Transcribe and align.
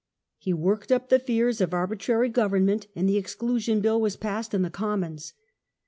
He 0.39 0.51
worked 0.51 0.91
up 0.91 1.09
the 1.09 1.19
fears 1.19 1.61
of 1.61 1.75
arbitrary 1.75 2.29
government, 2.29 2.87
and 2.95 3.07
the 3.07 3.17
Exclusion 3.17 3.81
Bill 3.81 4.01
was 4.01 4.15
passed 4.15 4.55
in 4.55 4.63
the 4.63 4.71
Commons. 4.71 5.33